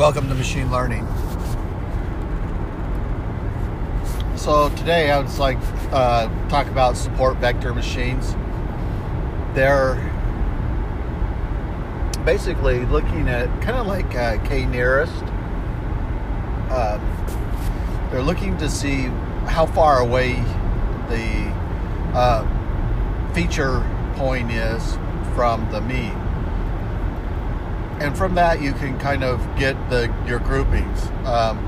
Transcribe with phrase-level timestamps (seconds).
[0.00, 1.06] Welcome to Machine Learning.
[4.34, 5.58] So today I would like
[5.92, 8.34] uh, talk about support vector machines.
[9.54, 9.96] They're
[12.24, 15.22] basically looking at kind of like uh, k-nearest.
[16.70, 19.02] Uh, they're looking to see
[19.48, 20.32] how far away
[21.10, 21.52] the
[22.14, 24.94] uh, feature point is
[25.34, 26.19] from the mean
[28.00, 31.06] and from that you can kind of get the your groupings.
[31.26, 31.66] Um,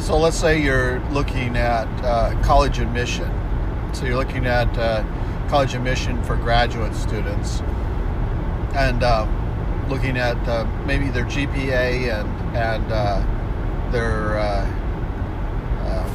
[0.00, 3.30] so let's say you're looking at uh, college admission.
[3.92, 5.04] So you're looking at uh,
[5.48, 7.60] college admission for graduate students,
[8.74, 9.26] and uh,
[9.88, 14.70] looking at uh, maybe their GPA and and uh, their uh,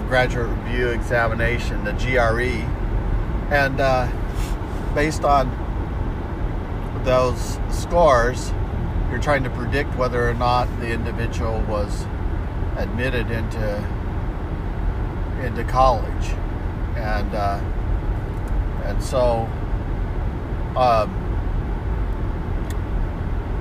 [0.08, 2.66] graduate review examination, the GRE,
[3.54, 3.78] and
[4.96, 5.69] based on
[7.10, 8.54] those scores,
[9.10, 12.06] you're trying to predict whether or not the individual was
[12.78, 13.78] admitted into
[15.44, 16.28] into college,
[16.96, 17.60] and uh,
[18.86, 19.50] and so
[20.78, 21.10] um,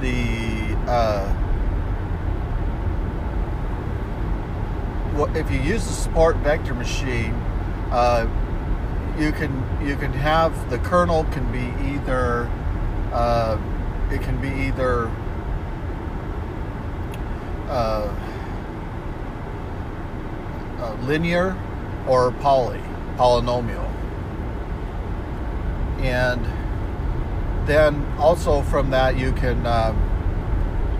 [0.02, 1.34] the uh,
[5.34, 7.32] if you use the support vector machine,
[7.92, 8.28] uh,
[9.18, 12.50] you can you can have the kernel can be either
[13.18, 13.58] uh,
[14.12, 15.10] it can be either
[17.68, 18.14] uh,
[20.78, 21.56] uh, linear
[22.06, 22.80] or poly,
[23.16, 23.86] polynomial.
[26.00, 26.46] And
[27.66, 29.92] then also from that you can uh,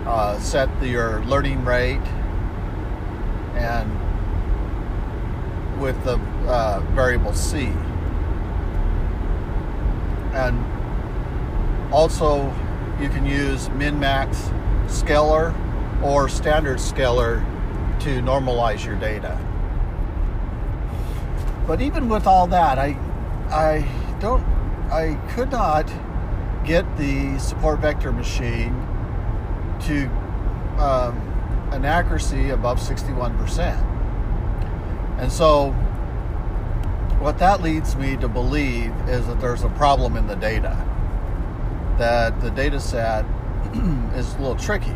[0.05, 2.05] uh, set the, your learning rate
[3.55, 3.89] and
[5.79, 7.67] with the uh, variable c.
[10.33, 10.78] And
[11.91, 12.53] also,
[12.99, 14.51] you can use min-max
[14.87, 15.53] scaler
[16.03, 17.39] or standard scaler
[17.99, 19.37] to normalize your data.
[21.65, 22.97] But even with all that, I
[23.49, 23.87] I
[24.19, 24.43] don't
[24.91, 25.91] I could not
[26.63, 28.73] get the support vector machine
[29.81, 30.05] to
[30.79, 31.17] um,
[31.71, 33.85] an accuracy above 61%.
[35.19, 35.71] And so
[37.19, 40.88] what that leads me to believe is that there's a problem in the data
[41.99, 43.25] that the data set
[44.15, 44.95] is a little tricky.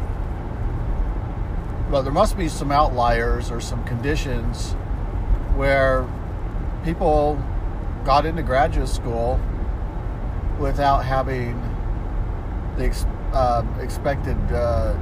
[1.91, 4.71] But there must be some outliers or some conditions
[5.55, 6.07] where
[6.83, 7.41] people
[8.03, 9.39] got into graduate school
[10.59, 11.61] without having
[12.77, 12.89] the
[13.33, 14.95] uh, expected uh,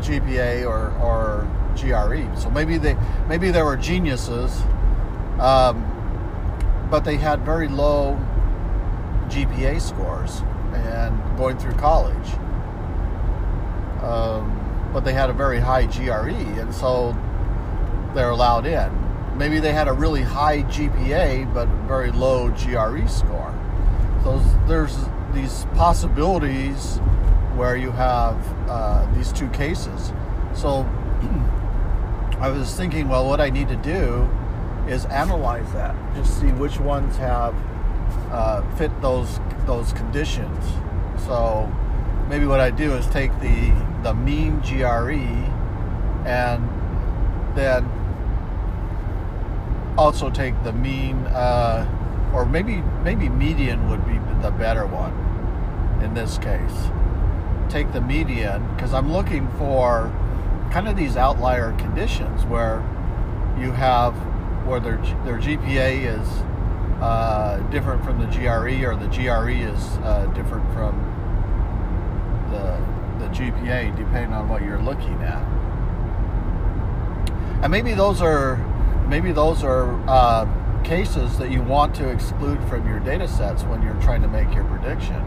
[0.00, 2.40] GPA or, or GRE.
[2.40, 2.96] So maybe they
[3.28, 4.60] maybe they were geniuses,
[5.40, 8.18] um, but they had very low
[9.28, 10.42] GPA scores
[10.74, 12.28] and going through college.
[14.02, 16.30] Um, but they had a very high GRE,
[16.60, 17.16] and so
[18.14, 18.90] they're allowed in.
[19.36, 23.52] Maybe they had a really high GPA but very low GRE score.
[24.22, 24.96] So there's
[25.32, 26.98] these possibilities
[27.56, 28.36] where you have
[28.68, 30.12] uh, these two cases.
[30.54, 30.82] So
[32.38, 34.28] I was thinking, well, what I need to do
[34.88, 37.54] is analyze that, just see which ones have
[38.30, 40.64] uh, fit those those conditions.
[41.26, 41.72] So
[42.28, 43.70] maybe what I do is take the
[44.02, 45.12] the mean GRE
[46.26, 46.68] and
[47.56, 47.88] then
[49.96, 51.86] also take the mean uh,
[52.34, 55.12] or maybe maybe median would be the better one
[56.02, 56.90] in this case.
[57.70, 60.12] Take the median because I'm looking for
[60.70, 62.78] kind of these outlier conditions where
[63.58, 64.14] you have
[64.66, 66.28] where their their GPA is
[67.00, 71.10] uh, different from the GRE, or the GRE is uh, different from
[72.50, 75.42] the the GPA, depending on what you're looking at.
[77.62, 78.56] And maybe those are
[79.08, 83.82] maybe those are uh, cases that you want to exclude from your data sets when
[83.82, 85.22] you're trying to make your prediction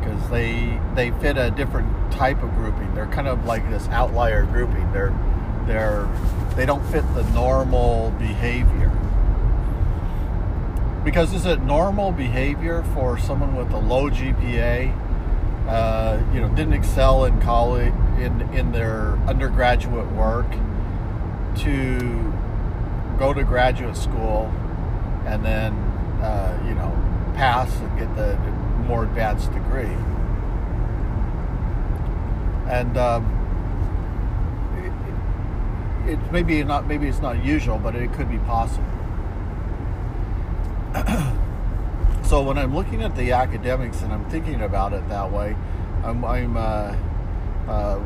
[0.00, 2.94] because they they fit a different type of grouping.
[2.94, 4.90] They're kind of like this outlier grouping.
[4.92, 5.14] They're
[5.66, 6.08] they're
[6.56, 8.90] they don't fit the normal behavior
[11.04, 14.94] because is it normal behavior for someone with a low GPA,
[15.68, 20.50] uh, you know, didn't excel in college in in their undergraduate work,
[21.56, 22.32] to
[23.18, 24.52] go to graduate school
[25.26, 25.72] and then
[26.22, 26.90] uh, you know
[27.34, 28.36] pass and get the
[28.86, 29.96] more advanced degree,
[32.68, 33.24] and um,
[36.06, 38.99] it, it maybe not maybe it's not usual, but it could be possible.
[42.24, 45.56] so when I'm looking at the academics and I'm thinking about it that way,
[46.02, 46.96] I'm, I'm uh,
[47.68, 48.00] uh,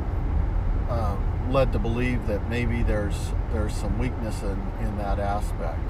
[0.91, 1.17] uh,
[1.51, 5.81] led to believe that maybe there's there's some weakness in, in that aspect.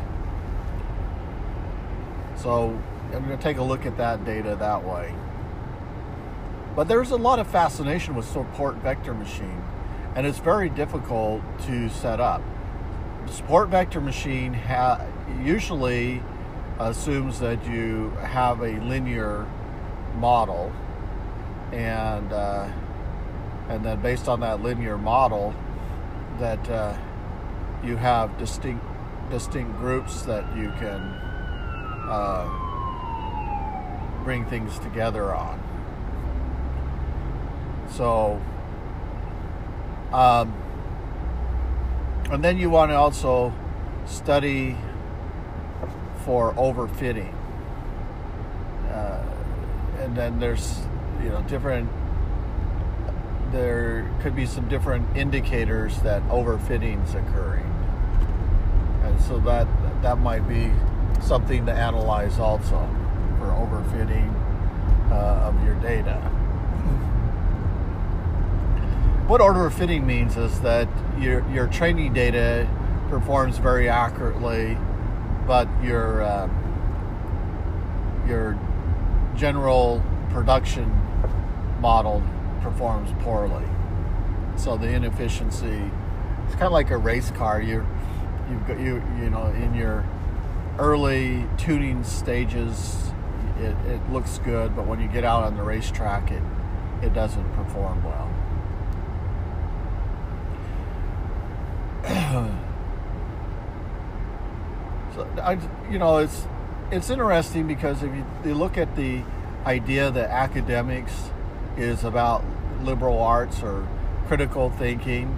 [2.37, 2.79] So
[3.13, 5.15] I'm going to take a look at that data that way.
[6.77, 9.63] But there's a lot of fascination with support vector machine,
[10.15, 12.43] and it's very difficult to set up.
[13.31, 15.01] Support vector machine ha-
[15.43, 16.23] usually
[16.79, 19.47] assumes that you have a linear
[20.17, 20.73] model,
[21.73, 22.69] and uh,
[23.69, 25.55] and then based on that linear model,
[26.39, 26.97] that uh,
[27.83, 28.85] you have distinct
[29.31, 31.01] distinct groups that you can
[32.09, 32.49] uh,
[34.25, 35.61] bring things together on.
[37.91, 38.41] So,
[40.13, 40.53] um,
[42.31, 43.53] and then you want to also
[44.07, 44.77] study
[46.25, 47.35] for overfitting.
[48.91, 49.23] Uh,
[50.01, 50.81] and then there's,
[51.23, 51.89] you know, different,
[53.53, 57.71] there could be some different indicators that overfitting's occurring.
[59.05, 59.67] And so that,
[60.03, 60.73] that might be
[61.23, 62.89] something to analyze also
[63.39, 64.33] for overfitting
[65.11, 66.15] uh, of your data.
[69.27, 70.87] What order of fitting means is that
[71.19, 72.69] your, your training data
[73.09, 74.77] performs very accurately,
[75.47, 76.49] but your uh,
[78.27, 78.59] your
[79.37, 80.91] general production
[81.81, 82.23] model
[82.61, 83.67] performs poorly.
[84.57, 85.91] So the inefficiency
[86.47, 87.61] it's kind of like a race car.
[87.61, 87.87] You
[88.51, 90.07] you've got you you know in your
[90.79, 92.97] early tuning stages
[93.59, 96.43] it, it looks good, but when you get out on the racetrack it
[97.03, 98.31] it doesn't perform well.
[105.15, 105.59] so I,
[105.91, 106.47] you know, it's
[106.91, 109.23] it's interesting because if you, you look at the
[109.65, 111.31] idea that academics
[111.77, 112.45] is about
[112.83, 113.89] liberal arts or
[114.27, 115.37] critical thinking,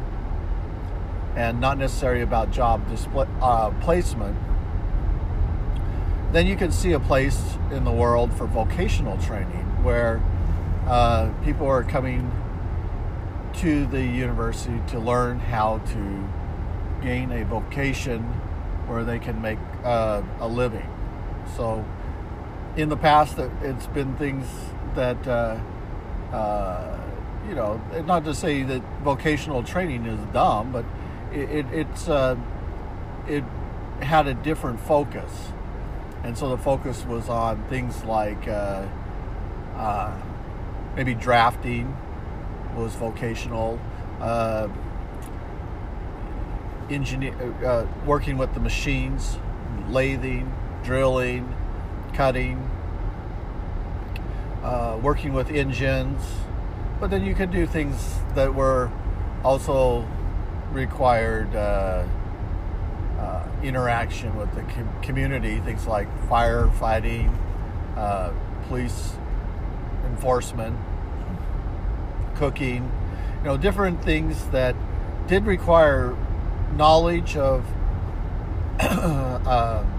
[1.37, 4.37] and not necessarily about job display, uh, placement,
[6.33, 10.23] then you can see a place in the world for vocational training where
[10.87, 12.31] uh, people are coming
[13.55, 16.29] to the university to learn how to
[17.03, 18.23] gain a vocation
[18.87, 20.89] where they can make uh, a living.
[21.57, 21.85] So,
[22.77, 24.47] in the past, it's been things
[24.95, 25.59] that, uh,
[26.33, 27.01] uh,
[27.49, 30.85] you know, not to say that vocational training is dumb, but
[31.33, 32.37] it, it it's uh,
[33.29, 33.45] it
[34.01, 35.53] had a different focus,
[36.23, 38.87] and so the focus was on things like uh,
[39.77, 40.15] uh,
[40.97, 41.97] maybe drafting
[42.77, 43.81] was vocational
[46.91, 47.35] engineer,
[47.65, 49.39] uh, working with the machines,
[49.89, 50.53] lathing,
[50.83, 51.55] drilling,
[52.15, 52.71] cutting,
[54.63, 56.23] uh, working with engines.
[57.01, 58.91] But then you could do things that were
[59.45, 60.07] also
[60.73, 62.05] required uh,
[63.19, 67.35] uh interaction with the com- community, things like firefighting,
[67.97, 68.33] uh,
[68.69, 69.15] police
[70.07, 70.77] enforcement,
[72.35, 72.91] cooking,
[73.39, 74.75] you know, different things that
[75.27, 76.17] did require
[76.75, 77.65] knowledge of
[78.81, 79.93] um,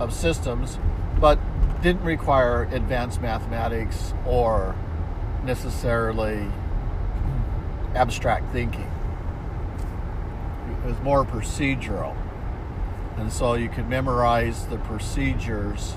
[0.00, 0.78] of systems,
[1.20, 1.38] but
[1.82, 4.74] didn't require advanced mathematics or
[5.44, 6.48] necessarily
[7.94, 8.90] abstract thinking.
[10.84, 12.16] It was more procedural.
[13.16, 15.94] And so you could memorize the procedures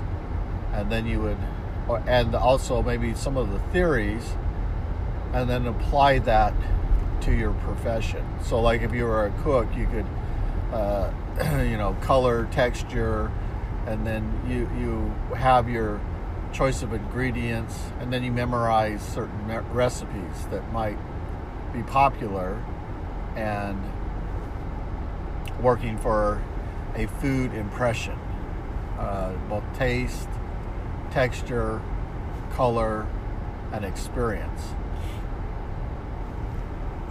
[0.74, 1.38] and then you would,
[2.08, 4.34] and also maybe some of the theories,
[5.34, 6.54] and then apply that
[7.26, 8.24] to your profession.
[8.44, 10.06] So, like if you were a cook, you could,
[10.72, 11.12] uh,
[11.64, 13.32] you know, color, texture,
[13.88, 16.00] and then you you have your
[16.54, 20.98] choice of ingredients, and then you memorize certain me- recipes that might
[21.74, 22.64] be popular,
[23.36, 23.82] and
[25.62, 26.42] working for
[26.96, 28.18] a food impression,
[29.00, 30.30] uh, both taste,
[31.12, 31.82] texture,
[32.52, 33.08] color,
[33.74, 34.76] and experience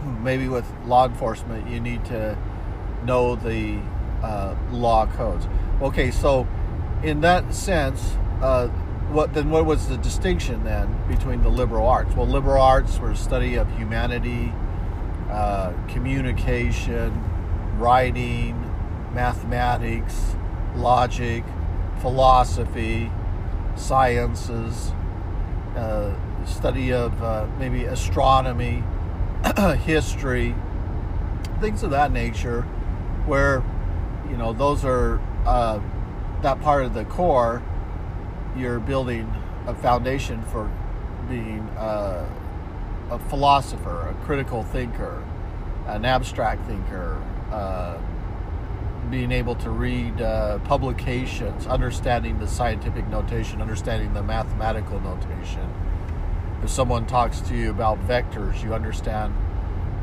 [0.05, 2.37] maybe with law enforcement, you need to
[3.05, 3.81] know the
[4.23, 5.47] uh, law codes.
[5.83, 6.47] Okay, so
[7.03, 8.69] in that sense, uh,
[9.11, 9.51] what then?
[9.51, 12.15] What was the distinction then between the liberal arts?
[12.17, 14.53] Well, liberal arts were study of humanity,
[15.31, 17.13] uh, communication,
[17.79, 18.59] writing,
[19.13, 20.37] mathematics,
[20.75, 21.45] logic,
[22.01, 23.11] philosophy,
[23.77, 24.93] sciences,
[25.77, 26.15] uh,
[26.47, 28.83] study of uh, maybe astronomy,
[29.85, 30.55] history,
[31.61, 32.63] things of that nature,
[33.27, 33.63] where
[34.31, 35.81] you know those are uh,
[36.43, 37.63] that part of the core.
[38.57, 39.31] You're building
[39.67, 40.71] a foundation for
[41.29, 42.29] being uh,
[43.11, 45.23] a philosopher, a critical thinker,
[45.87, 47.99] an abstract thinker, uh,
[49.11, 55.69] being able to read uh, publications, understanding the scientific notation, understanding the mathematical notation.
[56.65, 59.35] If someone talks to you about vectors, you understand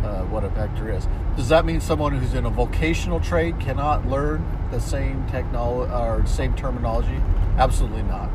[0.03, 1.07] uh, what a vector is.
[1.35, 6.23] Does that mean someone who's in a vocational trade cannot learn the same technology or
[6.27, 7.19] same terminology?
[7.57, 8.29] Absolutely not.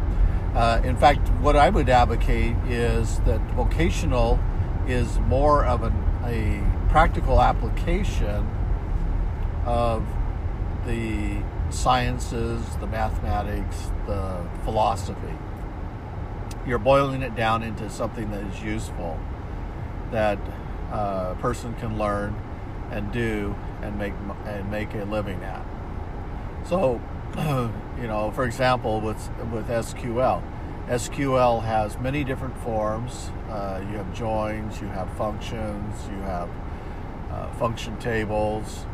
[0.56, 4.40] Uh, in fact, what I would advocate is that vocational
[4.88, 8.44] is more of an, a practical application
[9.64, 10.04] of
[10.84, 11.40] the
[11.70, 15.38] sciences, the mathematics, the philosophy.
[16.66, 19.18] You're boiling it down into something that is useful,
[20.10, 20.38] that
[20.90, 22.34] uh, a person can learn
[22.90, 25.64] and do and make and make a living at.
[26.64, 27.00] So,
[28.00, 30.42] you know, for example, with with SQL,
[30.88, 33.30] SQL has many different forms.
[33.48, 36.48] Uh, you have joins, you have functions, you have
[37.30, 38.86] uh, function tables,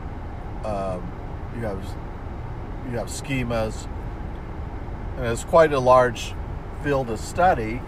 [0.64, 1.10] um,
[1.54, 1.82] you have
[2.90, 3.86] you have schemas,
[5.16, 6.34] and it's quite a large
[6.82, 7.80] field of study.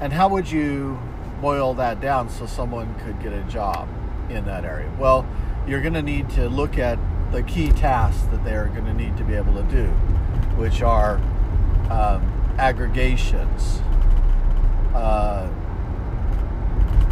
[0.00, 0.98] And how would you
[1.40, 3.88] boil that down so someone could get a job
[4.30, 4.90] in that area?
[4.98, 5.26] Well,
[5.66, 6.98] you're going to need to look at
[7.32, 9.86] the key tasks that they're going to need to be able to do,
[10.56, 11.16] which are
[11.90, 13.80] um, aggregations,
[14.94, 15.48] uh,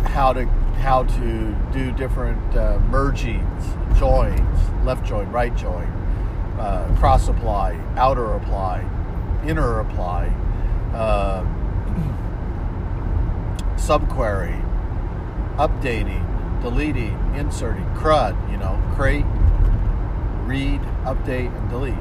[0.06, 0.46] how to
[0.84, 5.86] how to do different uh, mergings, joins, left join, right join,
[6.58, 8.84] uh, cross apply, outer apply,
[9.46, 10.26] inner apply,
[10.94, 11.44] uh,
[13.76, 14.60] subquery,
[15.56, 16.22] updating,
[16.62, 19.26] deleting, inserting, CRUD, you know, create,
[20.46, 21.94] read, update, and delete.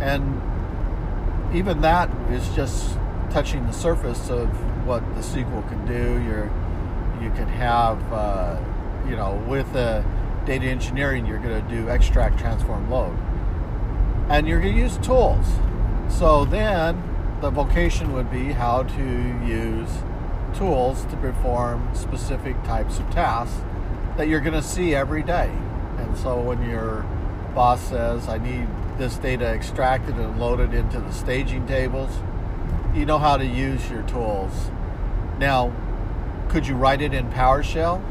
[0.00, 0.42] And
[1.54, 2.98] even that is just
[3.30, 4.48] touching the surface of
[4.86, 6.22] what the SQL can do.
[6.24, 6.50] You're,
[7.22, 8.58] you can have, uh,
[9.08, 10.02] you know, with uh,
[10.44, 13.16] data engineering, you're going to do extract, transform, load.
[14.32, 15.46] And you're going to use tools.
[16.08, 17.02] So then
[17.42, 19.04] the vocation would be how to
[19.44, 19.90] use
[20.54, 23.60] tools to perform specific types of tasks
[24.16, 25.52] that you're going to see every day.
[25.98, 27.02] And so when your
[27.54, 32.10] boss says, I need this data extracted and loaded into the staging tables,
[32.94, 34.70] you know how to use your tools.
[35.38, 35.74] Now,
[36.48, 38.02] could you write it in PowerShell?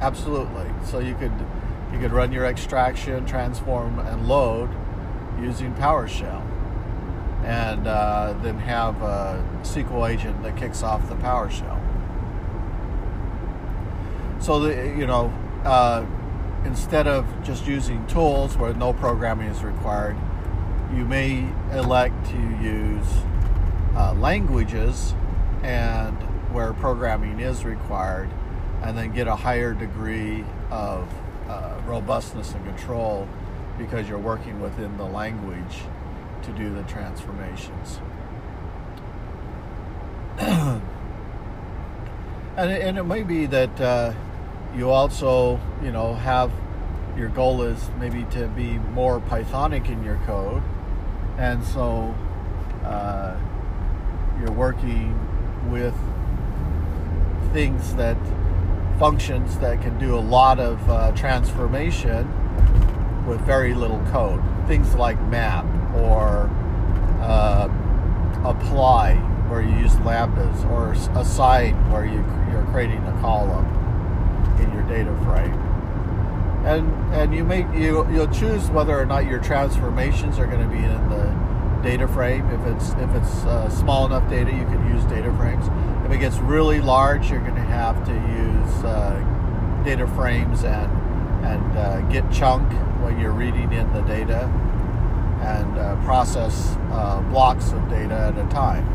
[0.00, 0.66] Absolutely.
[0.84, 1.32] So you could
[1.92, 4.68] you could run your extraction, transform, and load
[5.42, 6.42] using PowerShell,
[7.44, 11.78] and uh, then have a SQL agent that kicks off the PowerShell.
[14.42, 15.32] So the you know.
[15.64, 16.06] Uh,
[16.64, 20.16] instead of just using tools where no programming is required,
[20.94, 23.06] you may elect to use
[23.94, 25.14] uh, languages
[25.62, 26.16] and
[26.52, 28.28] where programming is required,
[28.82, 31.08] and then get a higher degree of
[31.48, 33.28] uh, robustness and control
[33.80, 35.78] because you're working within the language
[36.42, 37.98] to do the transformations.
[40.38, 40.82] and,
[42.58, 44.12] and it may be that uh,
[44.76, 46.52] you also, you know, have
[47.16, 50.62] your goal is maybe to be more Pythonic in your code,
[51.38, 52.14] and so
[52.84, 53.34] uh,
[54.38, 55.18] you're working
[55.70, 55.94] with
[57.54, 58.18] things that
[58.98, 62.30] functions that can do a lot of uh, transformation
[63.26, 64.42] with very little code.
[64.66, 66.50] Things like map or
[67.20, 67.68] uh,
[68.44, 69.16] apply,
[69.48, 73.66] where you use lambdas, or assign, where you, you're creating a column
[74.60, 75.54] in your data frame.
[76.64, 80.68] And and you make you you'll choose whether or not your transformations are going to
[80.68, 81.24] be in the
[81.82, 82.46] data frame.
[82.50, 85.66] If it's if it's uh, small enough data, you can use data frames.
[86.04, 90.92] If it gets really large, you're going to have to use uh, data frames and
[91.44, 92.70] and uh, get chunk
[93.02, 94.44] when you're reading in the data
[95.42, 98.86] and uh, process uh, blocks of data at a time.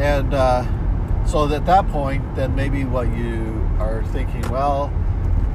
[0.00, 4.92] And uh, so at that point, then maybe what you are thinking, well,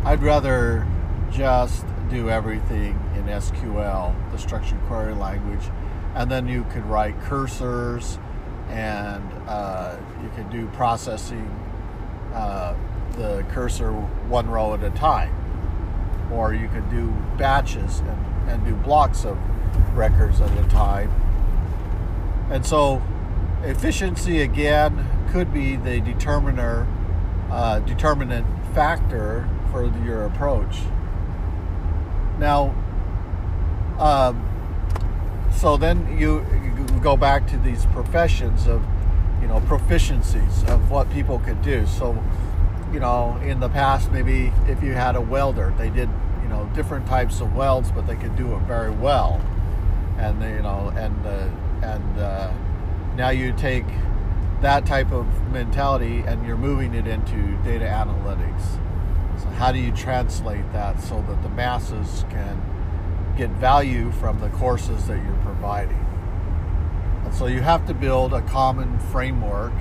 [0.04, 0.88] I'd rather
[1.32, 5.68] just do everything in SQL, the structured query language,
[6.14, 8.20] and then you could write cursors
[8.70, 11.48] and uh, you could do processing
[12.34, 12.76] uh,
[13.18, 15.34] the cursor one row at a time.
[16.32, 19.38] Or you could do batches and, and do blocks of
[19.96, 21.12] records at a time.
[22.50, 23.02] And so
[23.64, 26.88] efficiency again could be the determiner,
[27.50, 30.78] uh, determinant factor for your approach.
[32.40, 32.76] Now,
[34.00, 34.52] um,
[35.56, 38.84] so then you, you go back to these professions of,
[39.42, 41.86] you know, proficiencies of what people could do.
[41.86, 42.22] So,
[42.96, 46.10] you know, in the past, maybe if you had a welder, they did,
[46.42, 49.42] you know, different types of welds, but they could do it very well.
[50.18, 51.50] And they, you know, and uh,
[51.86, 52.54] and uh,
[53.18, 53.84] now you take
[54.62, 58.80] that type of mentality and you're moving it into data analytics.
[59.42, 62.62] So how do you translate that so that the masses can
[63.36, 66.00] get value from the courses that you're providing?
[67.26, 69.74] And so you have to build a common framework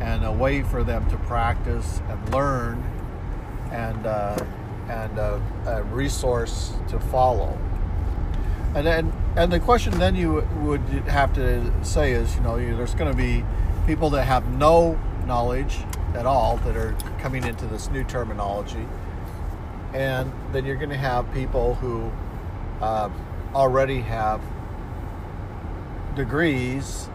[0.00, 2.82] and a way for them to practice and learn
[3.72, 4.36] and uh,
[4.88, 7.58] and a, a resource to follow.
[8.74, 12.94] And then and the question then you would have to say is, you know, there's
[12.94, 13.44] going to be
[13.86, 15.78] people that have no knowledge
[16.14, 18.86] at all that are coming into this new terminology,
[19.92, 22.10] and then you're going to have people who
[22.80, 23.10] uh,
[23.54, 24.40] already have
[26.14, 27.08] degrees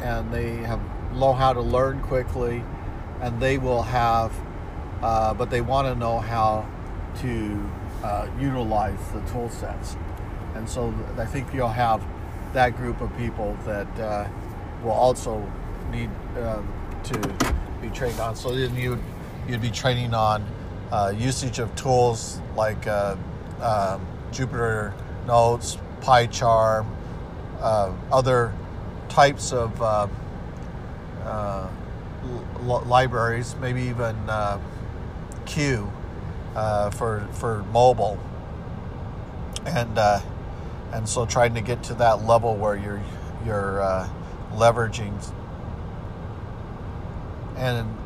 [0.00, 0.80] and they have
[1.14, 2.64] know how to learn quickly,
[3.20, 4.32] and they will have,
[5.02, 6.66] uh, but they want to know how
[7.20, 7.70] to
[8.02, 9.96] uh, utilize the tool sets.
[10.54, 12.02] And so I think you'll have
[12.52, 14.28] that group of people that uh,
[14.82, 15.46] will also
[15.90, 16.72] need um,
[17.04, 17.18] to
[17.80, 18.36] be trained on.
[18.36, 19.00] So then you'd,
[19.48, 20.44] you'd be training on
[20.90, 23.16] uh, usage of tools like uh,
[23.60, 24.92] um, Jupyter
[25.26, 26.86] Notes, PyCharm,
[27.60, 28.52] uh, other
[29.08, 29.80] types of
[31.24, 31.68] uh,
[32.60, 34.58] l- libraries, maybe even uh,
[35.46, 35.92] Q
[36.54, 38.18] uh, for for mobile,
[39.66, 40.20] and uh,
[40.92, 43.02] and so trying to get to that level where you're
[43.44, 44.08] you're uh,
[44.52, 45.12] leveraging
[47.56, 47.96] and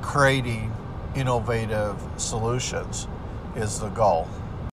[0.00, 0.72] creating
[1.14, 3.06] innovative solutions
[3.56, 4.28] is the goal.